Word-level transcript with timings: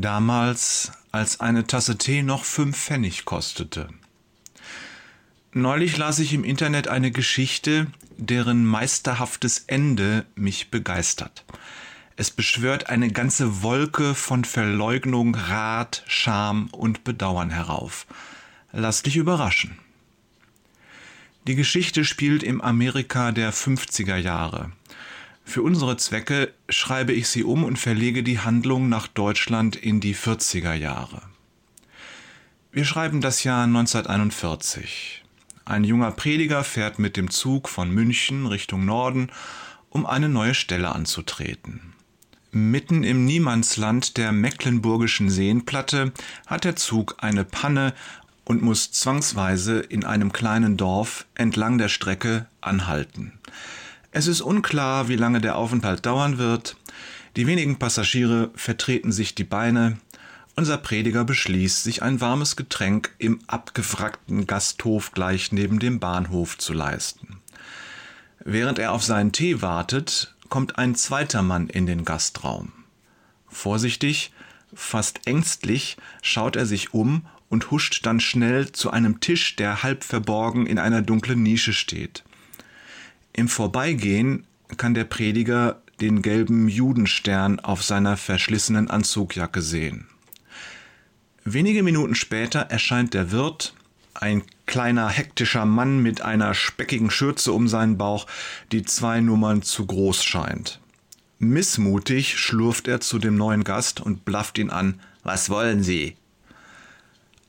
Damals, 0.00 0.92
als 1.12 1.40
eine 1.40 1.66
Tasse 1.66 1.98
Tee 1.98 2.22
noch 2.22 2.44
fünf 2.44 2.78
Pfennig 2.78 3.26
kostete. 3.26 3.90
Neulich 5.52 5.98
las 5.98 6.20
ich 6.20 6.32
im 6.32 6.42
Internet 6.42 6.88
eine 6.88 7.10
Geschichte, 7.10 7.86
deren 8.16 8.64
meisterhaftes 8.64 9.64
Ende 9.66 10.24
mich 10.36 10.70
begeistert. 10.70 11.44
Es 12.16 12.30
beschwört 12.30 12.88
eine 12.88 13.10
ganze 13.12 13.62
Wolke 13.62 14.14
von 14.14 14.46
Verleugnung, 14.46 15.34
Rat, 15.34 16.02
Scham 16.06 16.68
und 16.68 17.04
Bedauern 17.04 17.50
herauf. 17.50 18.06
Lass 18.72 19.02
dich 19.02 19.16
überraschen. 19.16 19.78
Die 21.46 21.56
Geschichte 21.56 22.06
spielt 22.06 22.42
im 22.42 22.62
Amerika 22.62 23.32
der 23.32 23.52
50er 23.52 24.16
Jahre. 24.16 24.72
Für 25.50 25.62
unsere 25.62 25.96
Zwecke 25.96 26.54
schreibe 26.68 27.12
ich 27.12 27.26
sie 27.26 27.42
um 27.42 27.64
und 27.64 27.76
verlege 27.76 28.22
die 28.22 28.38
Handlung 28.38 28.88
nach 28.88 29.08
Deutschland 29.08 29.74
in 29.74 29.98
die 29.98 30.14
40er 30.14 30.74
Jahre. 30.74 31.22
Wir 32.70 32.84
schreiben 32.84 33.20
das 33.20 33.42
Jahr 33.42 33.64
1941. 33.64 35.24
Ein 35.64 35.82
junger 35.82 36.12
Prediger 36.12 36.62
fährt 36.62 37.00
mit 37.00 37.16
dem 37.16 37.30
Zug 37.30 37.68
von 37.68 37.90
München 37.90 38.46
Richtung 38.46 38.84
Norden, 38.84 39.32
um 39.88 40.06
eine 40.06 40.28
neue 40.28 40.54
Stelle 40.54 40.94
anzutreten. 40.94 41.94
Mitten 42.52 43.02
im 43.02 43.24
Niemandsland 43.24 44.18
der 44.18 44.30
Mecklenburgischen 44.30 45.30
Seenplatte 45.30 46.12
hat 46.46 46.62
der 46.62 46.76
Zug 46.76 47.16
eine 47.18 47.44
Panne 47.44 47.92
und 48.44 48.62
muss 48.62 48.92
zwangsweise 48.92 49.80
in 49.80 50.04
einem 50.04 50.30
kleinen 50.30 50.76
Dorf 50.76 51.26
entlang 51.34 51.76
der 51.76 51.88
Strecke 51.88 52.46
anhalten. 52.60 53.32
Es 54.12 54.26
ist 54.26 54.40
unklar, 54.40 55.08
wie 55.08 55.16
lange 55.16 55.40
der 55.40 55.56
Aufenthalt 55.56 56.04
dauern 56.04 56.38
wird. 56.38 56.76
Die 57.36 57.46
wenigen 57.46 57.78
Passagiere 57.78 58.50
vertreten 58.56 59.12
sich 59.12 59.36
die 59.36 59.44
Beine. 59.44 59.98
Unser 60.56 60.78
Prediger 60.78 61.24
beschließt, 61.24 61.84
sich 61.84 62.02
ein 62.02 62.20
warmes 62.20 62.56
Getränk 62.56 63.14
im 63.18 63.38
abgewrackten 63.46 64.48
Gasthof 64.48 65.12
gleich 65.12 65.52
neben 65.52 65.78
dem 65.78 66.00
Bahnhof 66.00 66.58
zu 66.58 66.72
leisten. 66.72 67.38
Während 68.44 68.80
er 68.80 68.92
auf 68.92 69.04
seinen 69.04 69.30
Tee 69.30 69.62
wartet, 69.62 70.34
kommt 70.48 70.76
ein 70.76 70.96
zweiter 70.96 71.42
Mann 71.42 71.68
in 71.68 71.86
den 71.86 72.04
Gastraum. 72.04 72.72
Vorsichtig, 73.48 74.32
fast 74.74 75.26
ängstlich 75.26 75.96
schaut 76.20 76.56
er 76.56 76.66
sich 76.66 76.94
um 76.94 77.26
und 77.48 77.70
huscht 77.70 78.04
dann 78.06 78.18
schnell 78.18 78.72
zu 78.72 78.90
einem 78.90 79.20
Tisch, 79.20 79.54
der 79.54 79.84
halb 79.84 80.02
verborgen 80.02 80.66
in 80.66 80.78
einer 80.78 81.02
dunklen 81.02 81.42
Nische 81.42 81.72
steht. 81.72 82.24
Im 83.32 83.48
Vorbeigehen 83.48 84.46
kann 84.76 84.94
der 84.94 85.04
Prediger 85.04 85.82
den 86.00 86.22
gelben 86.22 86.68
Judenstern 86.68 87.60
auf 87.60 87.82
seiner 87.82 88.16
verschlissenen 88.16 88.88
Anzugjacke 88.88 89.62
sehen. 89.62 90.06
Wenige 91.44 91.82
Minuten 91.82 92.14
später 92.14 92.60
erscheint 92.60 93.14
der 93.14 93.32
Wirt, 93.32 93.74
ein 94.14 94.42
kleiner 94.66 95.08
hektischer 95.08 95.64
Mann 95.64 96.02
mit 96.02 96.22
einer 96.22 96.54
speckigen 96.54 97.10
Schürze 97.10 97.52
um 97.52 97.68
seinen 97.68 97.96
Bauch, 97.96 98.26
die 98.72 98.82
zwei 98.82 99.20
Nummern 99.20 99.62
zu 99.62 99.86
groß 99.86 100.22
scheint. 100.24 100.80
Missmutig 101.38 102.38
schlurft 102.38 102.86
er 102.86 103.00
zu 103.00 103.18
dem 103.18 103.36
neuen 103.36 103.64
Gast 103.64 104.00
und 104.00 104.24
blafft 104.24 104.58
ihn 104.58 104.70
an. 104.70 105.00
Was 105.22 105.48
wollen 105.48 105.82
Sie? 105.82 106.16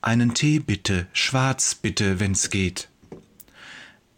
Einen 0.01 0.33
Tee 0.33 0.59
bitte, 0.59 1.07
schwarz 1.13 1.75
bitte, 1.75 2.19
wenn's 2.19 2.49
geht. 2.49 2.89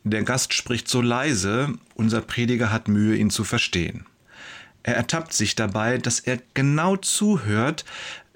Der 0.05 0.23
Gast 0.23 0.53
spricht 0.53 0.89
so 0.89 1.01
leise, 1.01 1.73
unser 1.95 2.21
Prediger 2.21 2.71
hat 2.71 2.89
Mühe, 2.89 3.15
ihn 3.15 3.29
zu 3.29 3.43
verstehen. 3.43 4.05
Er 4.83 4.95
ertappt 4.95 5.31
sich 5.31 5.55
dabei, 5.55 5.97
dass 5.97 6.19
er 6.19 6.39
genau 6.53 6.97
zuhört, 6.97 7.85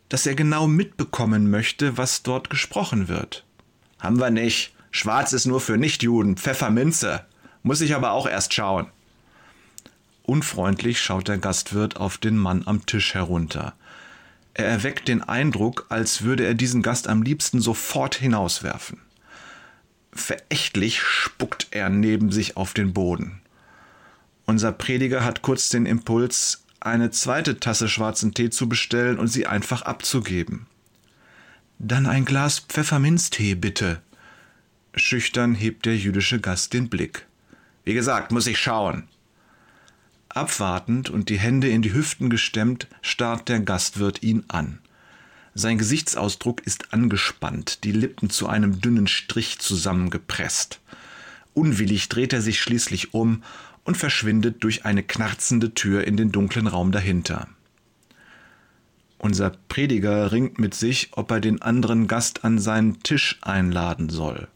dass 0.08 0.26
er 0.26 0.36
genau 0.36 0.68
mitbekommen 0.68 1.50
möchte, 1.50 1.98
was 1.98 2.24
dort 2.24 2.50
gesprochen 2.50 3.10
wird. 3.10 3.44
Haben 4.00 4.20
wir 4.20 4.30
nicht. 4.30 4.74
Schwarz 4.92 5.34
ist 5.34 5.46
nur 5.46 5.60
für 5.60 5.78
Nichtjuden, 5.78 6.38
Pfefferminze. 6.38 7.26
Muss 7.64 7.82
ich 7.82 7.96
aber 7.96 8.12
auch 8.12 8.28
erst 8.28 8.54
schauen. 8.54 8.88
Unfreundlich 10.24 11.02
schaut 11.02 11.28
der 11.28 11.38
Gastwirt 11.38 11.98
auf 11.98 12.18
den 12.18 12.38
Mann 12.38 12.64
am 12.66 12.86
Tisch 12.86 13.14
herunter. 13.14 13.74
Er 14.54 14.66
erweckt 14.66 15.10
den 15.10 15.22
Eindruck, 15.22 15.86
als 15.90 16.22
würde 16.22 16.46
er 16.46 16.54
diesen 16.54 16.82
Gast 16.82 17.10
am 17.10 17.22
liebsten 17.22 17.60
sofort 17.60 18.16
hinauswerfen. 18.16 19.02
Verächtlich 20.12 21.02
spuckt 21.02 21.68
er 21.72 21.90
neben 21.90 22.32
sich 22.32 22.58
auf 22.58 22.74
den 22.74 22.94
Boden. 22.94 23.42
Unser 24.46 24.72
Prediger 24.72 25.24
hat 25.24 25.42
kurz 25.42 25.70
den 25.70 25.86
Impuls, 25.86 26.64
eine 26.80 27.12
zweite 27.12 27.60
Tasse 27.60 27.90
schwarzen 27.90 28.34
Tee 28.34 28.50
zu 28.50 28.70
bestellen 28.70 29.20
und 29.20 29.28
sie 29.28 29.48
einfach 29.48 29.82
abzugeben. 29.82 30.68
Dann 31.80 32.06
ein 32.06 32.26
Glas 32.26 32.60
Pfefferminztee, 32.60 33.56
bitte. 33.56 34.02
Schüchtern 34.96 35.54
hebt 35.54 35.86
der 35.86 35.96
jüdische 35.96 36.40
Gast 36.40 36.74
den 36.74 36.90
Blick. 36.90 37.26
Wie 37.84 37.94
gesagt, 37.94 38.32
muss 38.32 38.48
ich 38.48 38.58
schauen. 38.58 39.08
Abwartend 40.30 41.10
und 41.10 41.30
die 41.30 41.40
Hände 41.40 41.70
in 41.70 41.82
die 41.82 41.94
Hüften 41.94 42.30
gestemmt, 42.30 42.88
starrt 43.02 43.50
der 43.50 43.60
Gastwirt 43.60 44.24
ihn 44.24 44.44
an. 44.48 44.80
Sein 45.60 45.80
Gesichtsausdruck 45.80 46.62
ist 46.68 46.94
angespannt, 46.94 47.84
die 47.84 47.92
Lippen 47.92 48.30
zu 48.30 48.48
einem 48.48 48.80
dünnen 48.80 49.08
Strich 49.08 49.58
zusammengepresst. 49.58 50.80
Unwillig 51.56 52.10
dreht 52.10 52.32
er 52.32 52.44
sich 52.44 52.62
schließlich 52.62 53.16
um 53.16 53.42
und 53.84 53.98
verschwindet 53.98 54.64
durch 54.64 54.86
eine 54.86 55.02
knarzende 55.02 55.74
Tür 55.74 56.06
in 56.06 56.16
den 56.16 56.32
dunklen 56.32 56.68
Raum 56.68 56.92
dahinter. 56.92 57.48
Unser 59.18 59.50
Prediger 59.68 60.32
ringt 60.32 60.60
mit 60.60 60.76
sich, 60.76 61.10
ob 61.14 61.32
er 61.32 61.40
den 61.40 61.60
anderen 61.60 62.06
Gast 62.06 62.46
an 62.46 62.60
seinen 62.60 63.02
Tisch 63.02 63.40
einladen 63.42 64.10
soll. 64.10 64.48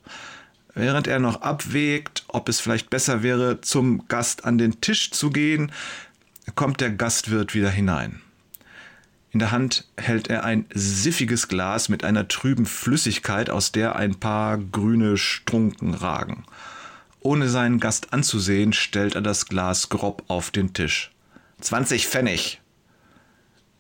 Während 0.76 1.08
er 1.08 1.18
noch 1.18 1.42
abwägt, 1.42 2.26
ob 2.28 2.48
es 2.48 2.60
vielleicht 2.60 2.92
besser 2.92 3.24
wäre, 3.24 3.60
zum 3.62 4.08
Gast 4.08 4.46
an 4.46 4.60
den 4.60 4.82
Tisch 4.82 5.10
zu 5.10 5.32
gehen, 5.32 5.72
kommt 6.54 6.80
der 6.80 6.92
Gastwirt 6.92 7.56
wieder 7.56 7.72
hinein. 7.72 8.22
In 9.32 9.40
der 9.40 9.52
Hand 9.52 9.86
hält 9.98 10.30
er 10.30 10.44
ein 10.44 10.66
siffiges 10.74 11.48
Glas 11.48 11.88
mit 11.88 12.04
einer 12.04 12.28
trüben 12.28 12.66
Flüssigkeit, 12.66 13.50
aus 13.50 13.72
der 13.72 13.96
ein 13.96 14.16
paar 14.16 14.58
grüne 14.58 15.18
Strunken 15.18 15.94
ragen. 15.94 16.44
Ohne 17.22 17.48
seinen 17.48 17.80
Gast 17.80 18.12
anzusehen, 18.14 18.74
stellt 18.74 19.16
er 19.16 19.22
das 19.22 19.46
Glas 19.46 19.88
grob 19.88 20.24
auf 20.28 20.52
den 20.52 20.74
Tisch. 20.74 21.12
20 21.62 22.08
Pfennig. 22.08 22.60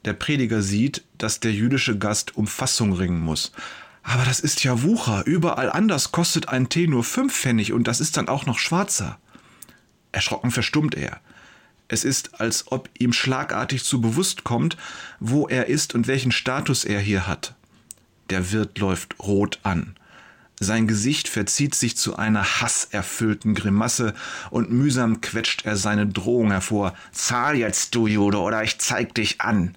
Der 0.06 0.14
Prediger 0.14 0.62
sieht, 0.62 1.04
dass 1.18 1.42
der 1.42 1.52
jüdische 1.52 1.98
Gast 1.98 2.38
um 2.38 2.48
Fassung 2.48 2.94
ringen 2.94 3.20
muss. 3.20 3.52
Aber 4.04 4.24
das 4.24 4.40
ist 4.40 4.64
ja 4.64 4.82
Wucher. 4.84 5.26
Überall 5.26 5.70
anders 5.70 6.12
kostet 6.12 6.48
ein 6.50 6.70
Tee 6.70 6.88
nur 6.88 7.04
fünf 7.04 7.36
Pfennig 7.36 7.74
und 7.74 7.88
das 7.88 8.00
ist 8.00 8.16
dann 8.16 8.30
auch 8.30 8.46
noch 8.46 8.58
schwarzer. 8.58 9.20
Erschrocken 10.12 10.52
verstummt 10.52 10.96
er. 10.96 11.20
Es 11.92 12.06
ist, 12.06 12.40
als 12.40 12.72
ob 12.72 12.90
ihm 13.00 13.12
schlagartig 13.12 13.84
zu 13.84 14.00
bewusst 14.00 14.46
kommt, 14.46 14.78
wo 15.20 15.50
er 15.50 15.66
ist 15.66 15.94
und 15.94 16.08
welchen 16.08 16.32
Status 16.32 16.86
er 16.86 17.02
hier 17.02 17.28
hat. 17.28 17.54
Der 18.30 18.54
Wirt 18.54 18.80
läuft 18.80 19.20
rot 19.20 19.60
an. 19.64 19.98
Sein 20.58 20.88
Gesicht 20.88 21.28
verzieht 21.28 21.76
sich 21.76 21.98
zu 21.98 22.16
einer 22.16 22.62
hasserfüllten 22.62 23.56
Grimasse 23.56 24.14
und 24.52 24.72
mühsam 24.72 25.20
quetscht 25.20 25.66
er 25.66 25.76
seine 25.76 26.08
Drohung 26.08 26.52
hervor. 26.52 26.94
Zahl 27.12 27.58
jetzt, 27.58 27.94
du 27.94 28.08
Jude, 28.08 28.38
oder 28.38 28.64
ich 28.64 28.80
zeig 28.80 29.14
dich 29.14 29.42
an. 29.42 29.76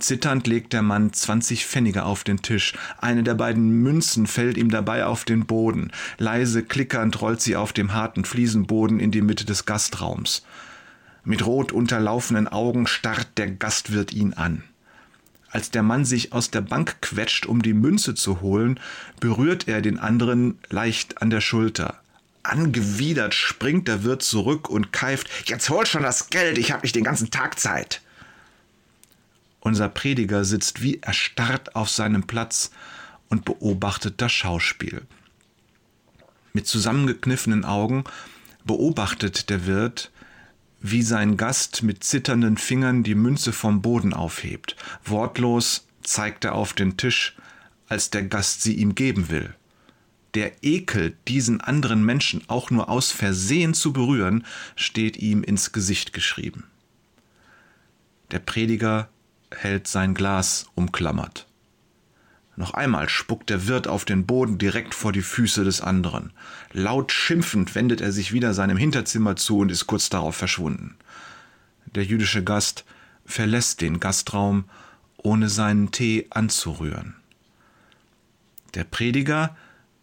Zitternd 0.00 0.46
legt 0.46 0.72
der 0.72 0.82
Mann 0.82 1.12
20 1.12 1.66
Pfennige 1.66 2.04
auf 2.04 2.24
den 2.24 2.42
Tisch. 2.42 2.74
Eine 2.98 3.22
der 3.22 3.34
beiden 3.34 3.82
Münzen 3.82 4.26
fällt 4.26 4.56
ihm 4.56 4.70
dabei 4.70 5.06
auf 5.06 5.24
den 5.24 5.46
Boden. 5.46 5.92
Leise 6.18 6.62
klickernd 6.62 7.20
rollt 7.20 7.40
sie 7.40 7.56
auf 7.56 7.72
dem 7.72 7.92
harten 7.92 8.24
Fliesenboden 8.24 9.00
in 9.00 9.10
die 9.10 9.22
Mitte 9.22 9.44
des 9.44 9.66
Gastraums. 9.66 10.44
Mit 11.24 11.44
rot 11.44 11.72
unterlaufenen 11.72 12.48
Augen 12.48 12.86
starrt 12.86 13.28
der 13.36 13.50
Gastwirt 13.50 14.12
ihn 14.12 14.32
an. 14.34 14.64
Als 15.50 15.70
der 15.70 15.82
Mann 15.82 16.04
sich 16.04 16.32
aus 16.32 16.50
der 16.50 16.60
Bank 16.60 17.02
quetscht, 17.02 17.46
um 17.46 17.60
die 17.60 17.74
Münze 17.74 18.14
zu 18.14 18.40
holen, 18.40 18.78
berührt 19.18 19.68
er 19.68 19.82
den 19.82 19.98
anderen 19.98 20.58
leicht 20.68 21.20
an 21.20 21.30
der 21.30 21.40
Schulter. 21.40 22.00
Angewidert 22.42 23.34
springt 23.34 23.88
der 23.88 24.04
Wirt 24.04 24.22
zurück 24.22 24.70
und 24.70 24.92
keift: 24.92 25.28
Jetzt 25.46 25.68
hol 25.68 25.84
schon 25.86 26.02
das 26.02 26.30
Geld, 26.30 26.56
ich 26.56 26.72
hab 26.72 26.82
nicht 26.82 26.94
den 26.94 27.04
ganzen 27.04 27.30
Tag 27.30 27.58
Zeit. 27.58 28.00
Unser 29.60 29.88
Prediger 29.88 30.44
sitzt 30.44 30.82
wie 30.82 30.98
erstarrt 31.00 31.76
auf 31.76 31.90
seinem 31.90 32.26
Platz 32.26 32.70
und 33.28 33.44
beobachtet 33.44 34.20
das 34.20 34.32
Schauspiel. 34.32 35.02
Mit 36.52 36.66
zusammengekniffenen 36.66 37.64
Augen 37.64 38.04
beobachtet 38.64 39.50
der 39.50 39.66
Wirt, 39.66 40.10
wie 40.80 41.02
sein 41.02 41.36
Gast 41.36 41.82
mit 41.82 42.02
zitternden 42.02 42.56
Fingern 42.56 43.02
die 43.02 43.14
Münze 43.14 43.52
vom 43.52 43.82
Boden 43.82 44.14
aufhebt. 44.14 44.76
Wortlos 45.04 45.86
zeigt 46.02 46.44
er 46.44 46.54
auf 46.54 46.72
den 46.72 46.96
Tisch, 46.96 47.36
als 47.88 48.10
der 48.10 48.22
Gast 48.22 48.62
sie 48.62 48.74
ihm 48.74 48.94
geben 48.94 49.28
will. 49.28 49.54
Der 50.34 50.62
Ekel, 50.62 51.16
diesen 51.28 51.60
anderen 51.60 52.04
Menschen 52.04 52.42
auch 52.48 52.70
nur 52.70 52.88
aus 52.88 53.10
Versehen 53.10 53.74
zu 53.74 53.92
berühren, 53.92 54.46
steht 54.76 55.16
ihm 55.16 55.42
ins 55.42 55.72
Gesicht 55.72 56.12
geschrieben. 56.12 56.64
Der 58.30 58.38
Prediger 58.38 59.08
hält 59.54 59.86
sein 59.86 60.14
Glas 60.14 60.66
umklammert. 60.74 61.46
Noch 62.56 62.74
einmal 62.74 63.08
spuckt 63.08 63.48
der 63.48 63.68
Wirt 63.68 63.88
auf 63.88 64.04
den 64.04 64.26
Boden 64.26 64.58
direkt 64.58 64.94
vor 64.94 65.12
die 65.12 65.22
Füße 65.22 65.64
des 65.64 65.80
anderen. 65.80 66.32
Laut 66.72 67.10
schimpfend 67.10 67.74
wendet 67.74 68.00
er 68.00 68.12
sich 68.12 68.32
wieder 68.32 68.52
seinem 68.52 68.76
Hinterzimmer 68.76 69.36
zu 69.36 69.58
und 69.60 69.70
ist 69.70 69.86
kurz 69.86 70.10
darauf 70.10 70.36
verschwunden. 70.36 70.96
Der 71.94 72.04
jüdische 72.04 72.44
Gast 72.44 72.84
verlässt 73.24 73.80
den 73.80 73.98
Gastraum, 73.98 74.64
ohne 75.16 75.48
seinen 75.48 75.90
Tee 75.90 76.26
anzurühren. 76.30 77.16
Der 78.74 78.84
Prediger 78.84 79.56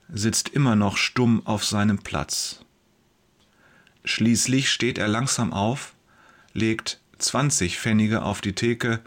sitzt 0.10 0.50
immer 0.50 0.76
noch 0.76 0.98
stumm 0.98 1.46
auf 1.46 1.64
seinem 1.64 2.00
Platz. 2.00 2.62
Schließlich 4.04 4.72
steht 4.72 4.98
er 4.98 5.08
langsam 5.08 5.54
auf, 5.54 5.94
legt 6.54 7.00
20 7.20 7.78
Pfennige 7.78 8.24
auf 8.24 8.42
die 8.42 8.54
Theke 8.54 9.02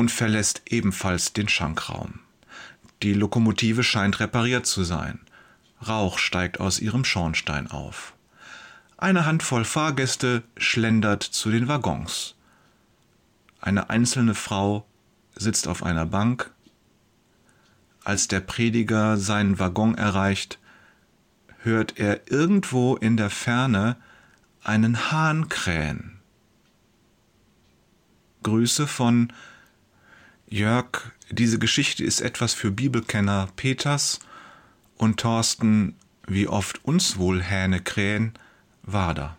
und 0.00 0.10
verlässt 0.10 0.62
ebenfalls 0.64 1.34
den 1.34 1.46
Schankraum. 1.46 2.20
Die 3.02 3.12
Lokomotive 3.12 3.84
scheint 3.84 4.18
repariert 4.18 4.64
zu 4.64 4.82
sein. 4.82 5.20
Rauch 5.86 6.16
steigt 6.16 6.58
aus 6.58 6.78
ihrem 6.80 7.04
Schornstein 7.04 7.70
auf. 7.70 8.14
Eine 8.96 9.26
Handvoll 9.26 9.66
Fahrgäste 9.66 10.42
schlendert 10.56 11.22
zu 11.22 11.50
den 11.50 11.68
Waggons. 11.68 12.34
Eine 13.60 13.90
einzelne 13.90 14.34
Frau 14.34 14.86
sitzt 15.34 15.68
auf 15.68 15.82
einer 15.82 16.06
Bank. 16.06 16.50
Als 18.02 18.26
der 18.26 18.40
Prediger 18.40 19.18
seinen 19.18 19.58
Waggon 19.58 19.96
erreicht, 19.96 20.58
hört 21.58 21.98
er 21.98 22.30
irgendwo 22.32 22.96
in 22.96 23.18
der 23.18 23.28
Ferne 23.28 23.96
einen 24.64 25.12
Hahn 25.12 25.50
krähen. 25.50 26.20
Grüße 28.42 28.86
von 28.86 29.30
Jörg, 30.52 31.12
diese 31.30 31.60
Geschichte 31.60 32.02
ist 32.02 32.20
etwas 32.20 32.54
für 32.54 32.72
Bibelkenner 32.72 33.48
Peters 33.54 34.18
und 34.96 35.20
Thorsten, 35.20 35.94
wie 36.26 36.48
oft 36.48 36.84
uns 36.84 37.18
wohl 37.18 37.40
Hähne 37.40 37.80
krähen, 37.80 38.32
Wader. 38.82 39.36